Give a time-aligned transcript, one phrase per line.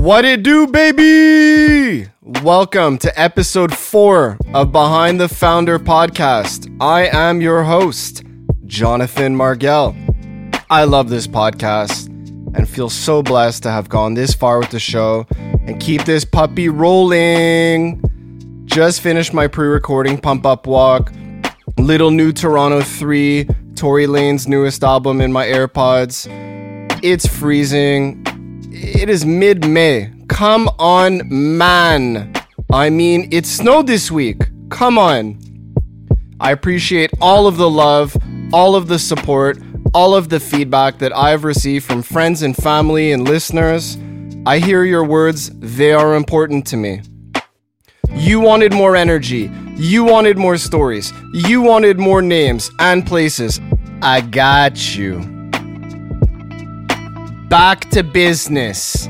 [0.00, 2.08] What it do, baby?
[2.22, 6.74] Welcome to episode four of Behind the Founder podcast.
[6.80, 8.22] I am your host,
[8.64, 9.94] Jonathan Margell.
[10.70, 12.06] I love this podcast
[12.56, 16.24] and feel so blessed to have gone this far with the show and keep this
[16.24, 18.02] puppy rolling.
[18.64, 21.12] Just finished my pre recording pump up walk.
[21.76, 26.26] Little new Toronto 3, Tory Lanez newest album in my AirPods.
[27.02, 28.24] It's freezing.
[28.82, 30.10] It is mid May.
[30.28, 32.32] Come on, man.
[32.72, 34.38] I mean, it snowed this week.
[34.70, 35.38] Come on.
[36.40, 38.16] I appreciate all of the love,
[38.54, 39.58] all of the support,
[39.92, 43.98] all of the feedback that I've received from friends and family and listeners.
[44.46, 47.02] I hear your words, they are important to me.
[48.08, 49.50] You wanted more energy.
[49.76, 51.12] You wanted more stories.
[51.34, 53.60] You wanted more names and places.
[54.00, 55.39] I got you.
[57.50, 59.08] Back to business.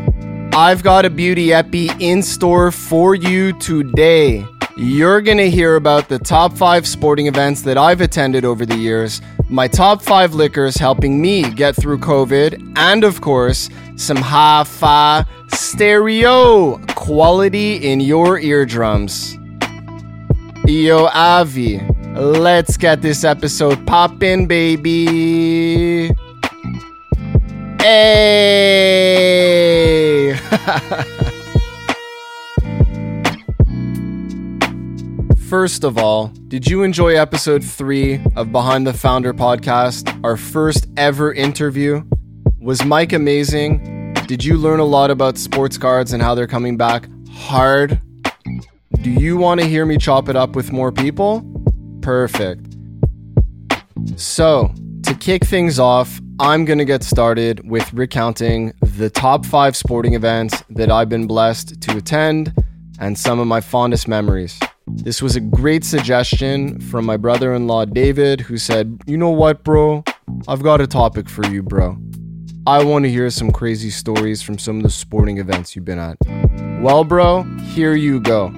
[0.54, 4.46] I've got a beauty epi in store for you today.
[4.78, 9.20] You're gonna hear about the top five sporting events that I've attended over the years,
[9.50, 15.26] my top five liquors helping me get through COVID, and of course, some hi fi
[15.48, 19.36] stereo quality in your eardrums.
[20.64, 21.78] Yo, Avi,
[22.14, 26.16] let's get this episode poppin', baby.
[27.82, 29.16] Hey!
[35.48, 40.88] First of all, did you enjoy episode three of Behind the Founder podcast, our first
[40.98, 42.02] ever interview?
[42.60, 44.12] Was Mike amazing?
[44.26, 47.98] Did you learn a lot about sports cards and how they're coming back hard?
[49.00, 51.42] Do you want to hear me chop it up with more people?
[52.02, 52.76] Perfect.
[54.16, 59.76] So, to kick things off, I'm going to get started with recounting the top five
[59.76, 62.54] sporting events that I've been blessed to attend
[62.98, 64.58] and some of my fondest memories.
[64.86, 69.28] This was a great suggestion from my brother in law, David, who said, You know
[69.28, 70.02] what, bro?
[70.48, 71.98] I've got a topic for you, bro.
[72.66, 75.98] I want to hear some crazy stories from some of the sporting events you've been
[75.98, 76.16] at.
[76.80, 77.42] Well, bro,
[77.74, 78.48] here you go.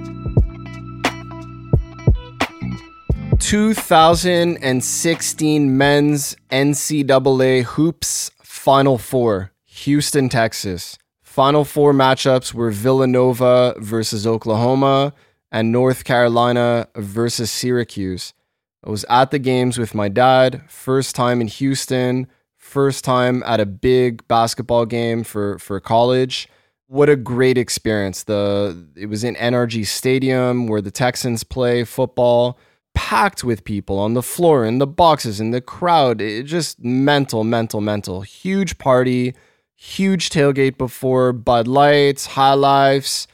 [3.43, 10.97] 2016 men's NCAA hoops Final Four, Houston, Texas.
[11.21, 15.13] Final Four matchups were Villanova versus Oklahoma
[15.51, 18.33] and North Carolina versus Syracuse.
[18.81, 23.59] I was at the games with my dad, first time in Houston, first time at
[23.59, 26.47] a big basketball game for, for college.
[26.87, 28.23] What a great experience.
[28.23, 32.57] The it was in NRG Stadium where the Texans play football,
[32.93, 36.21] packed with people on the floor, in the boxes, in the crowd.
[36.21, 38.21] It just mental, mental, mental.
[38.21, 39.33] Huge party,
[39.75, 43.27] huge tailgate before Bud Lights, High Lifes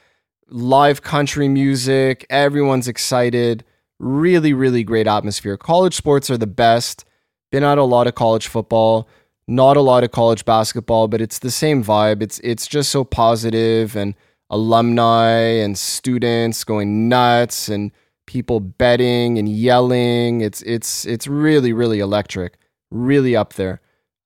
[0.51, 2.25] live country music.
[2.29, 3.63] Everyone's excited.
[3.99, 5.57] Really, really great atmosphere.
[5.57, 7.05] College sports are the best.
[7.51, 9.07] Been at a lot of college football,
[9.47, 12.21] not a lot of college basketball, but it's the same vibe.
[12.21, 14.15] It's it's just so positive and
[14.49, 17.91] alumni and students going nuts and
[18.29, 20.41] people betting and yelling.
[20.41, 22.57] It's it's it's really really electric.
[22.91, 23.81] Really up there.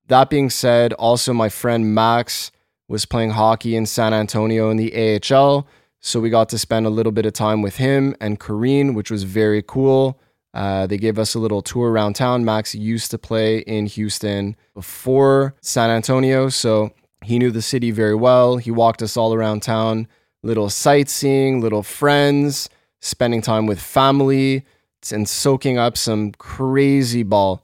[0.08, 2.52] That being said, also my friend Max
[2.90, 5.66] was playing hockey in San Antonio in the AHL.
[6.02, 9.10] So we got to spend a little bit of time with him and Kareen, which
[9.10, 10.20] was very cool.
[10.54, 12.44] Uh, they gave us a little tour around town.
[12.44, 16.92] Max used to play in Houston before San Antonio, so
[17.24, 18.58] he knew the city very well.
[18.58, 20.10] He walked us all around town,
[20.44, 22.70] little sightseeing, little friends,
[23.04, 24.66] spending time with family,
[25.12, 27.64] and soaking up some crazy ball.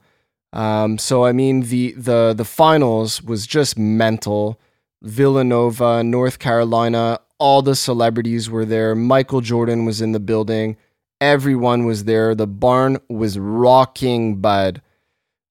[0.52, 4.60] Um, so I mean, the the the finals was just mental.
[5.02, 8.94] Villanova, North Carolina, all the celebrities were there.
[8.94, 10.76] Michael Jordan was in the building.
[11.22, 12.34] Everyone was there.
[12.34, 14.82] The barn was rocking, bud.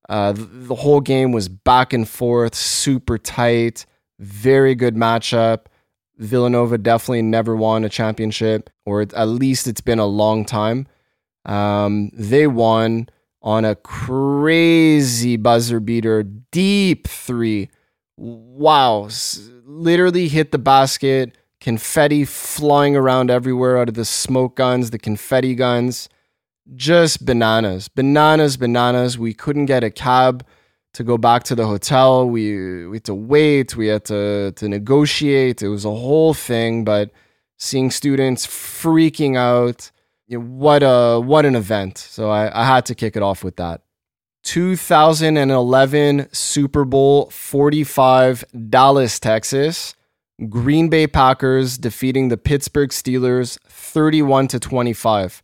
[0.08, 3.85] Uh, the, the whole game was back and forth, super tight,
[4.20, 5.66] very good matchup.
[6.20, 10.86] Villanova definitely never won a championship, or at least it's been a long time.
[11.46, 13.10] Um, they won
[13.42, 17.70] on a crazy buzzer beater, deep three.
[18.18, 19.10] Wow.
[19.66, 25.56] Literally hit the basket confetti flying around everywhere out of the smoke guns, the confetti
[25.56, 26.10] guns.
[26.76, 29.18] Just bananas, bananas, bananas.
[29.18, 30.46] We couldn't get a cab
[30.94, 32.28] to go back to the hotel.
[32.28, 33.76] We, we had to wait.
[33.76, 35.62] We had to, to negotiate.
[35.62, 37.12] It was a whole thing, but
[37.58, 39.91] seeing students freaking out,
[40.28, 41.97] you know, what, a, what an event.
[41.97, 43.82] So I, I had to kick it off with that.
[44.44, 49.96] 2011 Super Bowl 45, Dallas, Texas
[50.47, 55.44] Green Bay Packers defeating the Pittsburgh Steelers 31 to 25.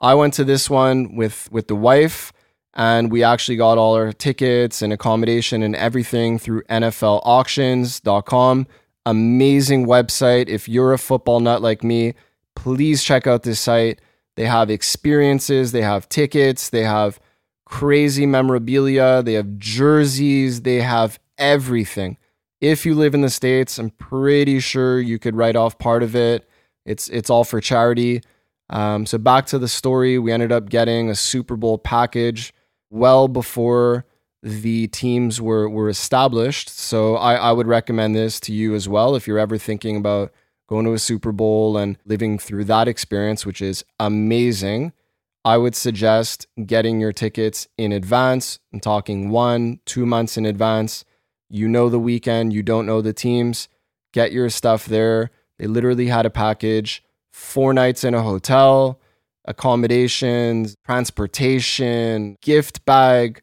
[0.00, 2.32] I went to this one with with the wife
[2.76, 8.66] and we actually got all our tickets and accommodation and everything through NFLauctions.com.
[9.06, 10.48] Amazing website.
[10.48, 12.12] If you're a football nut like me,
[12.54, 14.02] please check out this site.
[14.36, 17.18] They have experiences, they have tickets, they have
[17.64, 22.18] crazy memorabilia, they have jerseys, they have everything.
[22.60, 26.14] If you live in the States, I'm pretty sure you could write off part of
[26.14, 26.46] it.
[26.84, 28.20] It's it's all for charity.
[28.68, 32.52] Um, so back to the story, we ended up getting a Super Bowl package
[32.90, 34.04] well before
[34.42, 36.68] the teams were were established.
[36.68, 40.32] So I, I would recommend this to you as well if you're ever thinking about
[40.68, 44.92] going to a Super Bowl and living through that experience, which is amazing.
[45.44, 48.58] I would suggest getting your tickets in advance.
[48.72, 51.04] I'm talking one, two months in advance.
[51.48, 53.68] You know the weekend, you don't know the teams.
[54.12, 55.30] Get your stuff there.
[55.58, 59.00] They literally had a package, four nights in a hotel,
[59.46, 63.40] accommodations, transportation, gift bag,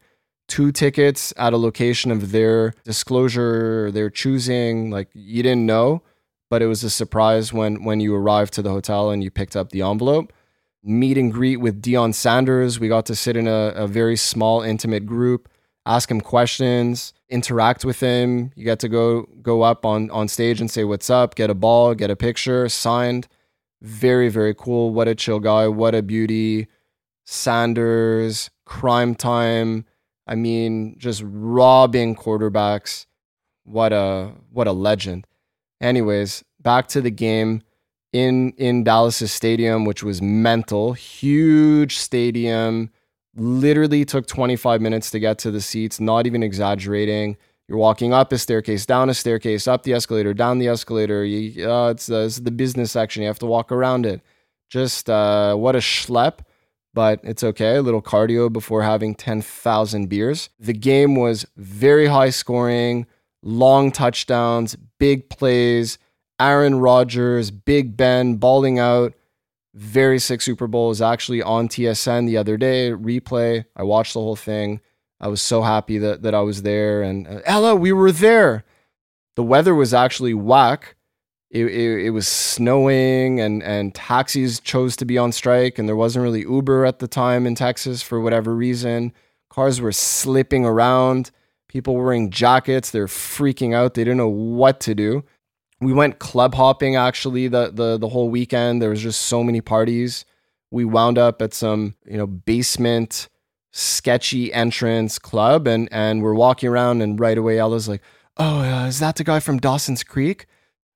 [0.47, 4.91] two tickets at a location of their disclosure, their choosing.
[4.91, 6.01] Like you didn't know,
[6.49, 9.55] but it was a surprise when when you arrived to the hotel and you picked
[9.55, 10.33] up the envelope.
[10.83, 12.79] Meet and greet with Deion Sanders.
[12.79, 15.47] We got to sit in a, a very small, intimate group,
[15.85, 18.51] ask him questions, interact with him.
[18.55, 21.53] You get to go go up on on stage and say what's up, get a
[21.53, 23.27] ball, get a picture signed
[23.83, 24.91] very, very cool.
[24.93, 25.67] What a chill guy.
[25.67, 26.67] What a beauty.
[27.25, 29.85] Sanders, Prime Time.
[30.25, 33.05] I mean, just robbing quarterbacks.
[33.65, 35.27] What a what a legend.
[35.81, 37.61] Anyways, back to the game
[38.13, 40.93] in in Dallas's stadium, which was mental.
[40.93, 42.89] Huge stadium.
[43.35, 47.35] Literally took 25 minutes to get to the seats, not even exaggerating.
[47.67, 51.23] You're walking up a staircase, down a staircase, up the escalator, down the escalator.
[51.23, 53.21] You, uh, it's, uh, it's the business section.
[53.23, 54.21] You have to walk around it.
[54.69, 56.39] Just uh, what a schlep,
[56.93, 57.75] but it's okay.
[57.75, 60.49] A little cardio before having 10,000 beers.
[60.59, 63.05] The game was very high scoring,
[63.41, 65.97] long touchdowns, big plays.
[66.39, 69.13] Aaron Rodgers, Big Ben balling out.
[69.73, 72.91] Very sick Super Bowl is actually on TSN the other day.
[72.91, 73.65] Replay.
[73.75, 74.81] I watched the whole thing.
[75.23, 77.01] I was so happy that, that I was there.
[77.01, 78.65] And uh, Ella, we were there.
[79.37, 80.95] The weather was actually whack.
[81.49, 85.79] It, it, it, was snowing and, and taxis chose to be on strike.
[85.79, 89.13] And there wasn't really Uber at the time in Texas for whatever reason.
[89.49, 91.31] Cars were slipping around.
[91.69, 92.91] People wearing jackets.
[92.91, 93.93] They're freaking out.
[93.93, 95.23] They didn't know what to do.
[95.79, 98.81] We went club hopping actually the, the, the whole weekend.
[98.81, 100.25] There was just so many parties.
[100.69, 103.29] We wound up at some, you know, basement
[103.73, 108.01] sketchy entrance club and and we're walking around and right away Ella's like,
[108.37, 110.45] "Oh, uh, is that the guy from Dawson's Creek?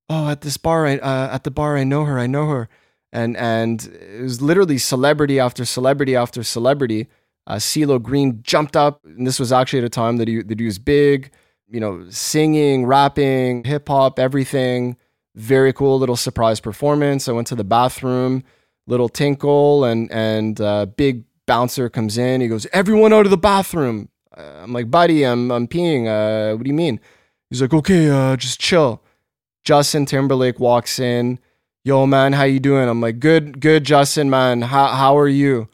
[0.10, 2.70] Oh, at this bar, I, uh, at the bar, I know her, I know her."
[3.12, 7.08] And and it was literally celebrity after celebrity after celebrity.
[7.48, 10.60] Uh, CeeLo Green jumped up, and this was actually at a time that he that
[10.60, 11.32] he was big,
[11.68, 14.98] you know, singing, rapping, hip hop, everything.
[15.36, 17.28] Very cool little surprise performance.
[17.28, 18.44] I went to the bathroom,
[18.86, 22.42] little tinkle, and and uh, big bouncer comes in.
[22.42, 26.06] He goes, "Everyone out of the bathroom." Uh, I'm like, "Buddy, I'm I'm peeing.
[26.06, 27.00] Uh, what do you mean?"
[27.50, 29.02] He's like, "Okay, uh, just chill."
[29.64, 31.40] Justin Timberlake walks in.
[31.84, 32.88] Yo, man, how you doing?
[32.88, 34.62] I'm like, "Good, good, Justin, man.
[34.62, 35.68] How how are you?"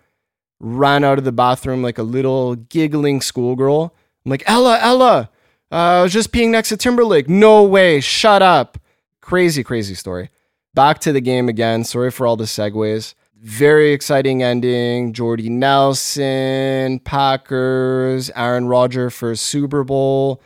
[0.62, 3.94] Ran out of the bathroom like a little giggling schoolgirl.
[4.26, 5.30] I'm like, "Ella, Ella,
[5.72, 8.00] uh, I was just peeing next to Timberlake." No way.
[8.00, 8.78] Shut up.
[9.22, 10.30] Crazy, crazy story.
[10.74, 11.84] Back to the game again.
[11.84, 13.14] Sorry for all the segues
[13.44, 15.12] very exciting ending.
[15.12, 20.42] Jordy Nelson, Packers, Aaron Rodgers for Super Bowl.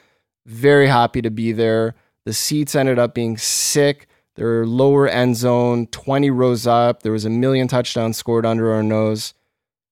[0.48, 1.94] Very happy to be there.
[2.26, 4.08] The seats ended up being sick.
[4.36, 7.04] They're lower end zone, 20 rows up.
[7.04, 9.36] There was a million touchdowns scored under our nose.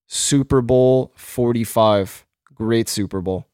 [0.07, 2.25] Super Bowl 45.
[2.55, 3.45] Great Super Bowl.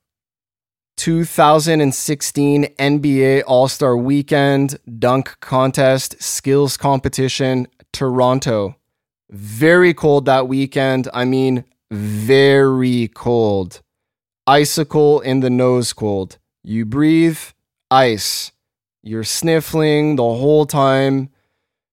[0.96, 8.76] 2016 NBA All Star Weekend, dunk contest, skills competition, Toronto.
[9.32, 11.08] Very cold that weekend.
[11.14, 13.82] I mean, very cold.
[14.46, 16.38] Icicle in the nose cold.
[16.64, 17.40] You breathe,
[17.90, 18.52] ice.
[19.02, 21.30] You're sniffling the whole time.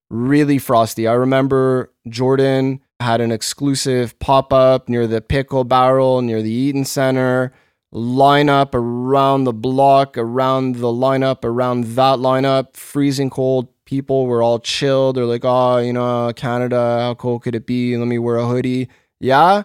[0.09, 1.07] Really frosty.
[1.07, 6.83] I remember Jordan had an exclusive pop up near the pickle barrel near the Eaton
[6.83, 7.53] Center.
[7.91, 14.43] Line up around the block, around the lineup, around that lineup, freezing cold people were
[14.43, 15.13] all chill.
[15.13, 17.97] They're like, oh, you know, Canada, how cold could it be?
[17.97, 18.87] Let me wear a hoodie.
[19.19, 19.63] Yeah?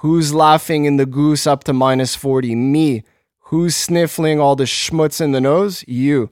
[0.00, 2.54] Who's laughing in the goose up to minus 40?
[2.54, 3.02] Me.
[3.50, 5.84] Who's sniffling all the schmutz in the nose?
[5.86, 6.30] You.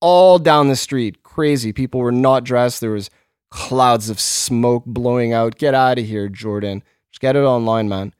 [0.00, 1.22] All down the street.
[1.22, 1.70] crazy.
[1.70, 2.80] People were not dressed.
[2.80, 3.10] There was
[3.50, 5.58] clouds of smoke blowing out.
[5.58, 6.82] Get out of here, Jordan.
[7.10, 8.14] Just get it online, man.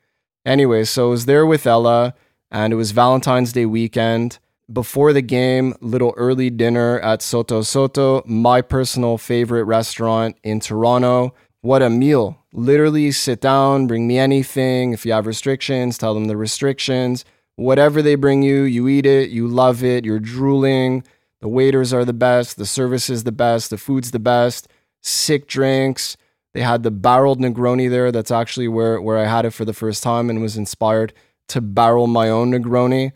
[0.44, 2.12] Anyway, so I was there with Ella,
[2.50, 4.38] and it was Valentine's Day weekend.
[4.72, 11.34] Before the game, little early dinner at Sotto Sotto, my personal favorite restaurant in Toronto.
[11.60, 12.38] What a meal.
[12.52, 14.92] Literally sit down, bring me anything.
[14.92, 17.24] If you have restrictions, tell them the restrictions.
[17.56, 21.02] Whatever they bring you, you eat it, you love it, you're drooling.
[21.40, 24.68] The waiters are the best, the service is the best, the food's the best,
[25.00, 26.16] sick drinks.
[26.54, 28.12] They had the barreled Negroni there.
[28.12, 31.12] That's actually where, where I had it for the first time and was inspired
[31.48, 33.12] to barrel my own Negroni.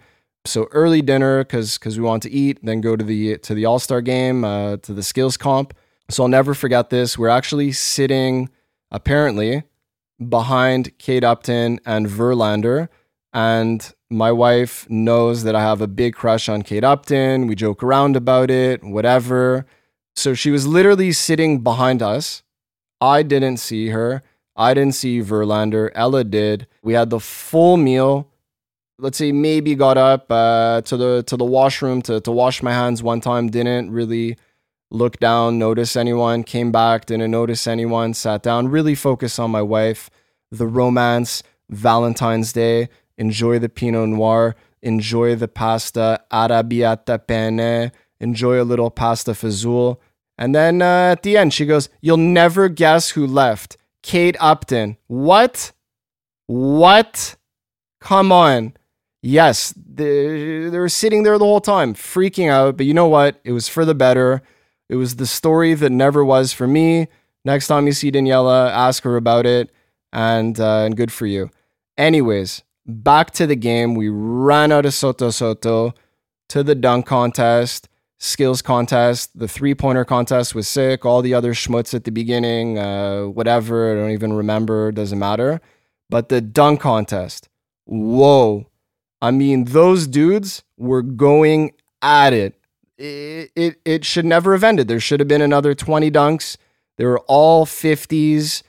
[0.46, 3.64] So early dinner because because we want to eat, then go to the to the
[3.64, 5.74] All Star game, uh, to the skills comp.
[6.10, 7.16] So I'll never forget this.
[7.16, 8.50] We're actually sitting
[8.90, 9.64] apparently
[10.28, 12.88] behind Kate Upton and Verlander,
[13.32, 17.46] and my wife knows that I have a big crush on Kate Upton.
[17.46, 19.66] We joke around about it, whatever.
[20.14, 22.42] So she was literally sitting behind us.
[23.00, 24.22] I didn't see her.
[24.56, 25.90] I didn't see Verlander.
[25.94, 26.66] Ella did.
[26.82, 28.30] We had the full meal
[28.98, 32.72] let's say maybe got up uh, to the to the washroom to to wash my
[32.72, 34.36] hands one time didn't really
[34.90, 39.62] look down notice anyone came back didn't notice anyone sat down really focus on my
[39.62, 40.10] wife
[40.50, 48.64] the romance valentine's day enjoy the pinot noir enjoy the pasta arrabbiata penne enjoy a
[48.64, 49.98] little pasta fazool
[50.38, 53.76] and then uh, at the end she goes you'll never guess who left.
[54.02, 55.72] Kate upton what?
[56.46, 57.36] What?
[58.00, 58.74] Come on
[59.25, 62.76] yes, they, they were sitting there the whole time, freaking out.
[62.76, 63.40] But you know what?
[63.45, 64.43] It was for the better.
[64.88, 67.09] It was the story that never was for me.
[67.45, 69.71] Next time you see Daniela, ask her about it,
[70.12, 71.50] and uh, and good for you.
[71.99, 73.95] Anyways, back to the game.
[73.95, 75.95] We ran out of Sotto Sotto
[76.49, 77.88] to the dunk contest,
[78.19, 79.38] skills contest.
[79.38, 81.04] The three pointer contest was sick.
[81.04, 83.93] All the other schmutz at the beginning, uh, whatever.
[83.93, 84.90] I don't even remember.
[84.93, 85.61] Doesn't matter.
[86.09, 87.49] But the dunk contest,
[87.85, 88.69] whoa
[89.25, 92.61] I mean, those dudes were going at it.
[92.99, 94.87] It, it, it should never have ended.
[94.87, 96.59] There should have been another 20 dunks.
[96.99, 98.62] They were all 50s,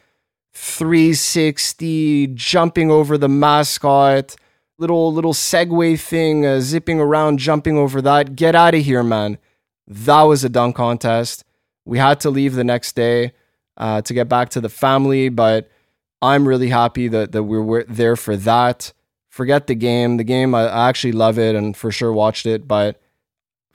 [0.54, 4.38] 360, jumping over the mascot,
[4.78, 8.38] little little Segway thing, uh, zipping around, jumping over that.
[8.38, 9.38] Get out of here, man.
[9.86, 11.44] That was a dunk contest.
[11.84, 13.34] We had to leave the next day
[13.76, 15.70] uh, to get back to the family, but
[16.22, 18.94] I'm really happy that, that we were there for that
[19.36, 20.16] forget the game.
[20.16, 23.02] The game, I, actually love it and for sure watched it, but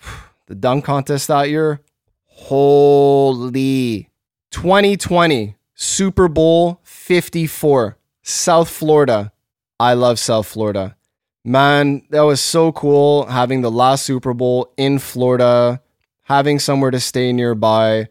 [0.47, 1.81] the dunk contest that year,
[2.25, 4.09] holy
[4.51, 9.33] 2020 Super Bowl 54, South Florida.
[9.79, 10.97] I love South Florida.
[11.45, 15.83] Man, that was so cool having the last Super Bowl in Florida,
[16.23, 18.09] having somewhere to stay nearby.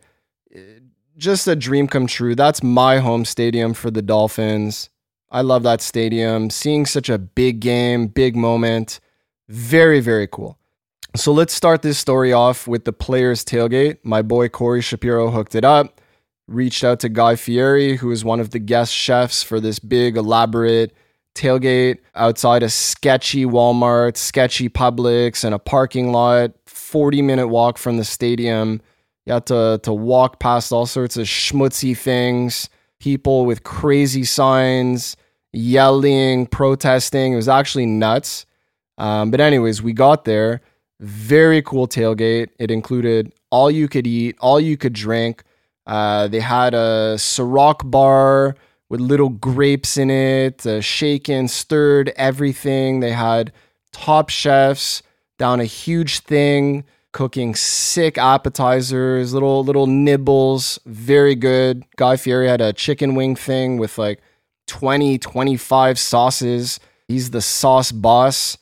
[1.18, 2.36] Just a dream come true.
[2.36, 4.90] That's my home stadium for the Dolphins.
[5.32, 6.50] I love that stadium.
[6.50, 9.00] Seeing such a big game, big moment.
[9.48, 10.58] Very, very cool.
[11.16, 13.98] So let's start this story off with the players' tailgate.
[14.04, 16.02] My boy Corey Shapiro hooked it up,
[16.48, 20.18] reached out to Guy Fieri, who is one of the guest chefs for this big,
[20.18, 20.94] elaborate
[21.36, 27.98] tailgate outside a sketchy Walmart, sketchy Publix, and a parking lot, 40 minute walk from
[27.98, 28.82] the stadium.
[29.26, 32.70] You had to, to walk past all sorts of schmutzy things
[33.00, 35.16] people with crazy signs,
[35.54, 37.34] yelling, protesting.
[37.34, 38.46] It was actually nuts.
[38.98, 40.62] Um, but, anyways, we got there.
[41.00, 42.50] Very cool tailgate.
[42.60, 45.44] It included all you could eat, all you could drink.
[45.88, 48.56] Uh, they had a Ciroc bar
[48.90, 53.00] with little grapes in it, uh, shaken, stirred, everything.
[53.00, 53.52] They had
[53.92, 55.02] top chefs
[55.38, 61.84] down a huge thing cooking sick appetizers, little little nibbles, very good.
[61.96, 64.22] Guy Fieri had a chicken wing thing with like
[64.70, 66.80] 20, 25 sauces.
[67.08, 68.58] He's the sauce boss.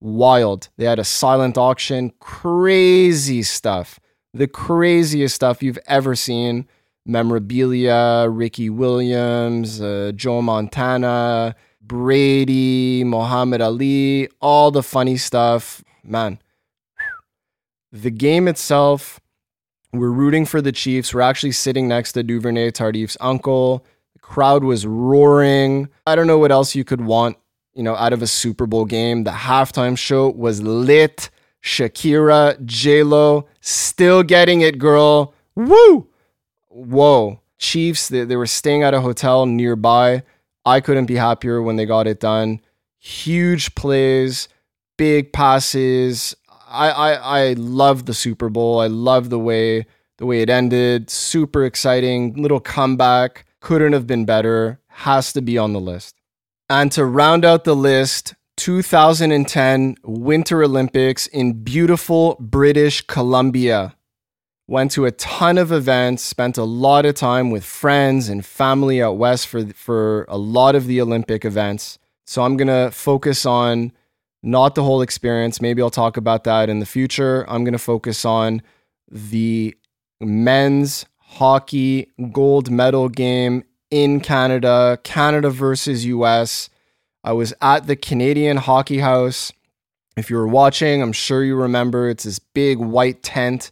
[0.00, 0.68] Wild.
[0.78, 4.00] They had a silent auction, crazy stuff.
[4.32, 6.66] The craziest stuff you've ever seen.
[7.06, 15.82] Memorabilia, Ricky Williams, uh, Joe Montana, Brady, Muhammad Ali, all the funny stuff.
[16.02, 16.38] Man,
[17.92, 19.20] the game itself,
[19.92, 21.12] we're rooting for the Chiefs.
[21.12, 23.84] We're actually sitting next to Duvernay Tardif's uncle.
[24.30, 25.88] Crowd was roaring.
[26.06, 27.36] I don't know what else you could want,
[27.74, 29.24] you know, out of a Super Bowl game.
[29.24, 31.30] The halftime show was lit.
[31.64, 35.34] Shakira, J Lo, still getting it, girl.
[35.56, 36.08] Woo!
[36.68, 37.40] Whoa.
[37.58, 40.22] Chiefs, they, they were staying at a hotel nearby.
[40.64, 42.60] I couldn't be happier when they got it done.
[43.00, 44.48] Huge plays,
[44.96, 46.36] big passes,
[46.68, 48.78] I, I, I love the Super Bowl.
[48.78, 49.86] I love the way
[50.18, 55.56] the way it ended, super exciting, little comeback, couldn't have been better, has to be
[55.56, 56.16] on the list.
[56.68, 63.96] And to round out the list, 2010 Winter Olympics in beautiful British Columbia.
[64.68, 69.02] Went to a ton of events, spent a lot of time with friends and family
[69.02, 71.98] out west for, for a lot of the Olympic events.
[72.26, 73.92] So I'm going to focus on
[74.42, 75.60] not the whole experience.
[75.60, 77.44] Maybe I'll talk about that in the future.
[77.48, 78.62] I'm going to focus on
[79.10, 79.74] the
[80.20, 86.68] men's hockey gold medal game in Canada, Canada versus US.
[87.22, 89.52] I was at the Canadian Hockey House.
[90.16, 93.70] If you were watching, I'm sure you remember it's this big white tent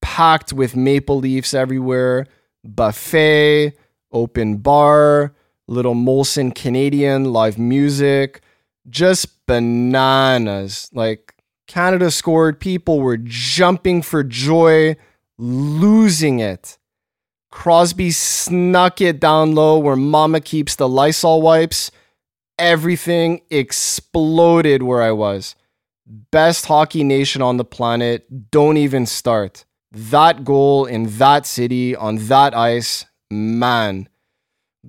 [0.00, 2.26] packed with maple leaves everywhere,
[2.64, 3.74] buffet,
[4.10, 5.34] open bar,
[5.68, 8.40] little Molson Canadian live music,
[8.88, 10.88] just bananas.
[10.92, 11.34] Like
[11.66, 14.96] Canada scored, people were jumping for joy,
[15.38, 16.78] losing it.
[17.56, 21.90] Crosby snuck it down low where mama keeps the Lysol wipes.
[22.58, 25.56] Everything exploded where I was.
[26.06, 28.50] Best hockey nation on the planet.
[28.50, 29.64] Don't even start.
[29.90, 34.10] That goal in that city on that ice, man.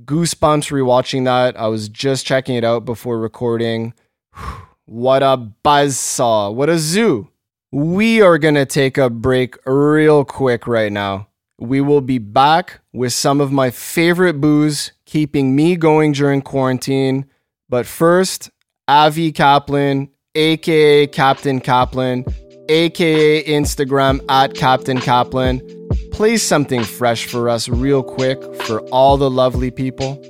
[0.03, 1.57] Goosebumps rewatching that.
[1.57, 3.93] I was just checking it out before recording.
[4.89, 6.50] What a buzz saw.
[6.50, 7.29] What a zoo.
[7.74, 11.26] We are going to take a break real quick right now.
[11.59, 17.25] We will be back with some of my favorite booze keeping me going during quarantine.
[17.67, 18.51] But first,
[18.87, 22.25] Avi Kaplan, aka Captain Kaplan,
[22.69, 25.63] aka Instagram at Captain Kaplan,
[26.11, 30.21] plays something fresh for us real quick for all the lovely people.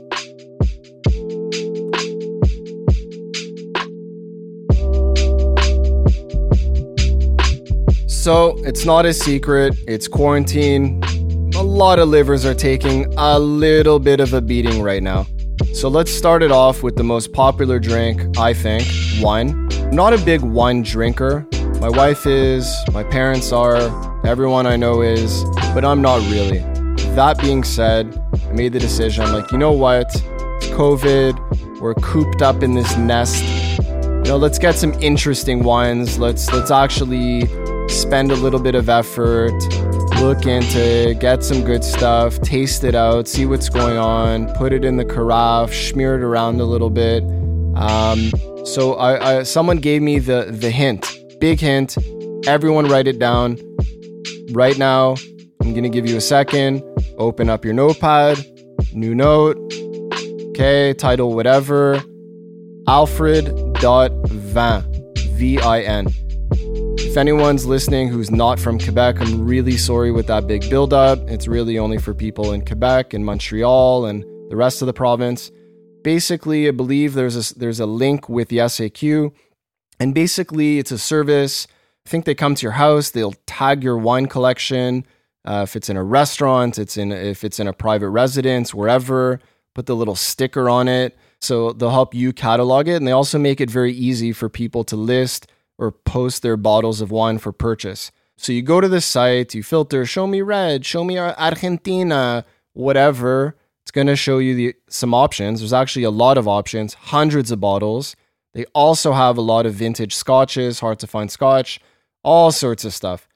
[8.08, 11.02] So, it's not a secret, it's quarantine.
[11.58, 15.26] A lot of livers are taking a little bit of a beating right now.
[15.74, 18.88] So, let's start it off with the most popular drink, I think
[19.20, 19.68] wine.
[19.92, 21.48] Not a big wine drinker.
[21.82, 23.76] My wife is, my parents are,
[24.24, 25.44] everyone I know is,
[25.74, 26.60] but I'm not really.
[27.16, 29.26] That being said, I made the decision.
[29.26, 30.06] I'm like, you know what?
[30.14, 31.80] It's COVID.
[31.80, 33.44] We're cooped up in this nest.
[33.80, 36.20] You know, let's get some interesting wines.
[36.20, 37.48] Let's let's actually
[37.88, 39.54] spend a little bit of effort,
[40.22, 44.84] look into get some good stuff, taste it out, see what's going on, put it
[44.84, 47.24] in the carafe, smear it around a little bit.
[47.76, 48.32] Um,
[48.66, 51.06] so I, I, someone gave me the the hint,
[51.40, 51.98] big hint.
[52.48, 53.58] Everyone write it down
[54.52, 55.16] right now.
[55.62, 56.84] I'm gonna give you a second.
[57.18, 58.44] Open up your notepad,
[58.94, 59.58] new note.
[60.50, 62.02] Okay, title whatever.
[62.88, 66.08] Alfred dot Vin, V I N.
[67.18, 71.18] If anyone's listening who's not from Quebec, I'm really sorry with that big buildup.
[71.28, 75.50] It's really only for people in Quebec and Montreal and the rest of the province.
[76.04, 79.34] Basically, I believe there's a, there's a link with the SAQ,
[80.00, 81.66] and basically it's a service.
[82.06, 85.04] I think they come to your house, they'll tag your wine collection.
[85.44, 89.40] Uh, if it's in a restaurant, it's in if it's in a private residence, wherever,
[89.74, 91.18] put the little sticker on it.
[91.42, 94.84] So they'll help you catalog it, and they also make it very easy for people
[94.84, 95.48] to list
[95.78, 98.12] or post their bottles of wine for purchase.
[98.36, 103.56] So you go to the site, you filter, show me red, show me Argentina, whatever.
[103.82, 105.60] It's going to show you the, some options.
[105.60, 108.16] There's actually a lot of options, hundreds of bottles.
[108.54, 111.80] They also have a lot of vintage scotches, hard to find scotch,
[112.24, 113.28] all sorts of stuff.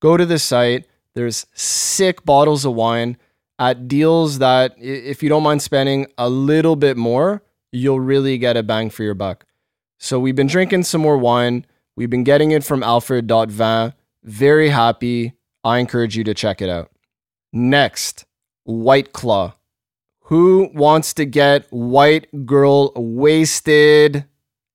[0.00, 0.86] Go to the site.
[1.14, 3.16] There's sick bottles of wine
[3.58, 8.56] at deals that, if you don't mind spending a little bit more, you'll really get
[8.56, 9.46] a bang for your buck.
[9.98, 11.64] So we've been drinking some more wine.
[11.96, 13.94] We've been getting it from Alfred.Vin.
[14.22, 15.32] Very happy.
[15.64, 16.90] I encourage you to check it out.
[17.52, 18.26] Next,
[18.64, 19.54] White Claw.
[20.24, 24.26] Who wants to get white girl wasted?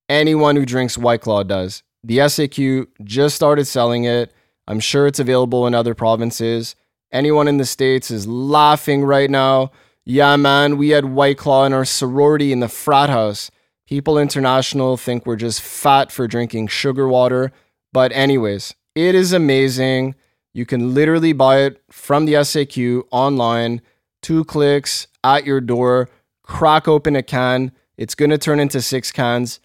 [0.10, 1.84] Anyone who drinks White Claw does.
[2.04, 4.34] The SAQ just started selling it.
[4.68, 6.76] I'm sure it's available in other provinces.
[7.12, 9.72] Anyone in the States is laughing right now.
[10.06, 13.52] Yeah, man, we had White Claw in our sorority in the frat house.
[13.91, 17.51] People International think we're just fat for drinking sugar water.
[17.91, 20.15] But, anyways, it is amazing.
[20.54, 23.82] You can literally buy it from the SAQ online,
[24.21, 26.08] two clicks at your door,
[26.41, 27.73] crack open a can.
[27.97, 29.60] It's going to turn into six cans.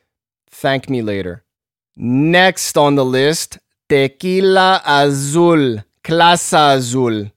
[0.50, 1.44] Thank me later.
[1.96, 7.30] Next on the list, Tequila Azul, Clase Azul.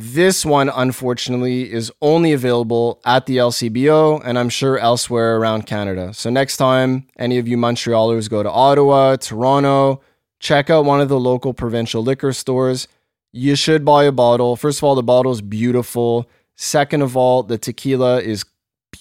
[0.00, 6.14] This one, unfortunately, is only available at the LCBO and I'm sure elsewhere around Canada.
[6.14, 10.00] So, next time any of you Montrealers go to Ottawa, Toronto,
[10.38, 12.86] check out one of the local provincial liquor stores.
[13.32, 14.54] you should buy a bottle.
[14.54, 16.30] First of all, the bottle is beautiful.
[16.54, 18.44] Second of all, the tequila is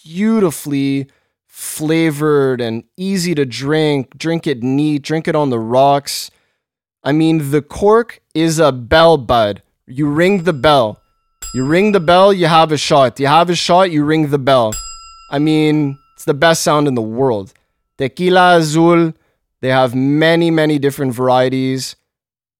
[0.03, 1.11] beautifully
[1.45, 4.17] flavored and easy to drink.
[4.17, 6.31] Drink it neat, drink it on the rocks.
[7.03, 9.61] I mean, the cork is a bell, bud.
[9.89, 11.01] You ring the bell.
[11.53, 13.21] You ring the bell, you have a shot.
[13.21, 14.73] You have a shot, you ring the bell.
[15.31, 17.53] I mean, it's the best sound in the world.
[17.97, 19.13] Tequila Azul,
[19.61, 21.95] they have many, many different varieties.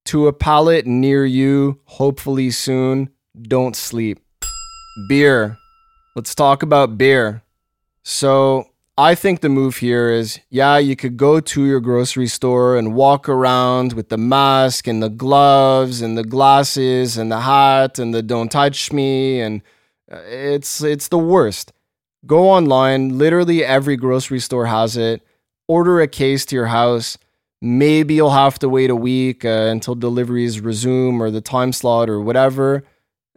[0.06, 3.10] To a palate near you, hopefully soon,
[3.42, 4.20] don't sleep.
[5.10, 5.58] Beer.
[6.16, 7.44] Let's talk about beer.
[8.04, 12.78] So, I think the move here is yeah, you could go to your grocery store
[12.78, 18.00] and walk around with the mask and the gloves and the glasses and the hat
[18.00, 19.62] and the don't touch me and
[20.12, 21.74] uh, it's it's the worst.
[22.26, 25.22] Go online, literally every grocery store has it.
[25.68, 27.20] Order a case to your house.
[27.62, 32.10] Maybe you'll have to wait a week uh, until deliveries resume or the time slot
[32.10, 32.84] or whatever.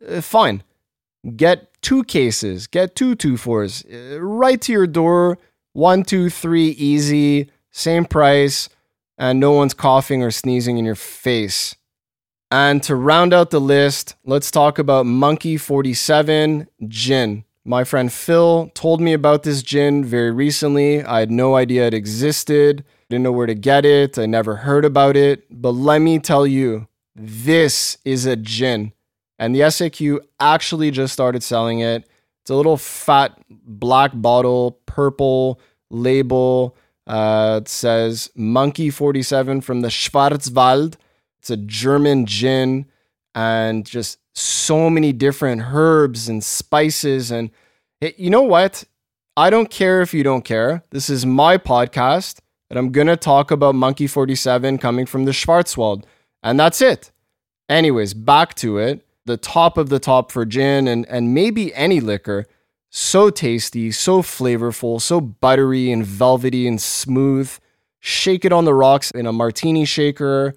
[0.09, 0.63] Uh, fine.
[1.37, 5.37] Get two cases, get two two fours uh, right to your door
[5.73, 8.69] one, two, three, easy, same price,
[9.19, 11.77] and no one's coughing or sneezing in your face.
[12.51, 17.45] And to round out the list, let's talk about Monkey 47 Gin.
[17.65, 21.05] My friend Phil told me about this gin very recently.
[21.05, 24.85] I had no idea it existed, didn't know where to get it, I never heard
[24.85, 25.45] about it.
[25.51, 28.93] But let me tell you, this is a gin.
[29.39, 32.09] And the SAQ actually just started selling it.
[32.43, 36.77] It's a little fat black bottle, purple label.
[37.07, 40.95] Uh, it says Monkey 47 from the Schwarzwald.
[41.41, 42.87] It's a German gin
[43.35, 47.31] and just so many different herbs and spices.
[47.31, 47.51] And
[48.01, 48.85] it, you know what?
[49.37, 50.83] I don't care if you don't care.
[50.91, 55.31] This is my podcast, and I'm going to talk about Monkey 47 coming from the
[55.31, 56.05] Schwarzwald.
[56.43, 57.11] And that's it.
[57.69, 62.01] Anyways, back to it the top of the top for gin and, and maybe any
[62.01, 62.47] liquor.
[62.91, 67.57] So tasty, so flavorful, so buttery and velvety and smooth.
[68.01, 70.55] Shake it on the rocks in a martini shaker,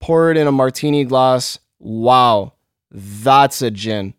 [0.00, 1.58] pour it in a martini glass.
[1.80, 2.52] Wow,
[2.92, 4.14] that's a gin.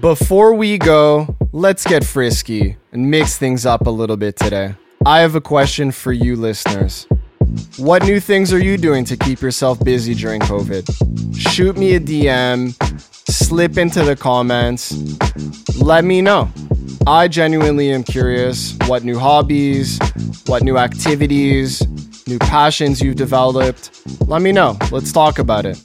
[0.00, 4.74] Before we go, let's get frisky and mix things up a little bit today.
[5.04, 7.06] I have a question for you listeners.
[7.78, 11.36] What new things are you doing to keep yourself busy during COVID?
[11.36, 12.72] Shoot me a DM,
[13.30, 14.92] slip into the comments,
[15.80, 16.50] let me know.
[17.06, 19.98] I genuinely am curious what new hobbies,
[20.46, 21.86] what new activities,
[22.26, 23.90] new passions you've developed.
[24.26, 24.76] Let me know.
[24.90, 25.80] Let's talk about it.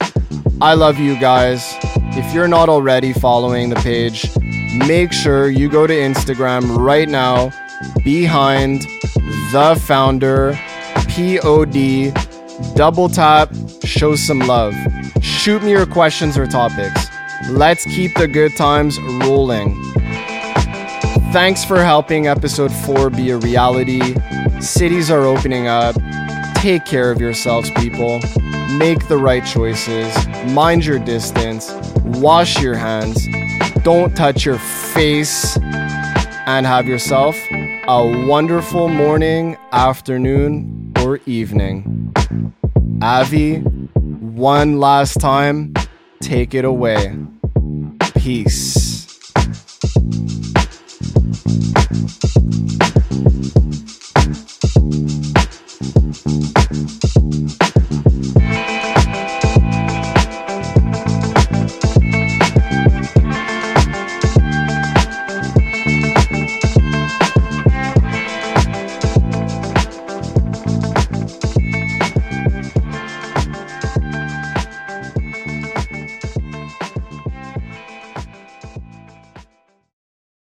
[0.61, 1.75] I love you guys.
[2.13, 4.29] If you're not already following the page,
[4.87, 7.51] make sure you go to Instagram right now
[8.03, 8.81] behind
[9.51, 10.57] the founder
[11.11, 12.13] P-O-D,
[12.73, 14.73] double tap, show some love.
[15.21, 17.07] Shoot me your questions or topics.
[17.49, 19.75] Let's keep the good times rolling.
[21.33, 24.15] Thanks for helping episode 4 be a reality.
[24.61, 25.97] Cities are opening up.
[26.55, 28.21] Take care of yourselves, people.
[28.77, 30.15] Make the right choices.
[30.53, 31.73] Mind your distance.
[32.03, 33.27] Wash your hands.
[33.83, 35.57] Don't touch your face.
[36.47, 37.35] And have yourself
[37.87, 42.13] a wonderful morning, afternoon, or evening.
[43.01, 45.73] Avi, one last time,
[46.19, 47.15] take it away.
[48.15, 48.91] Peace.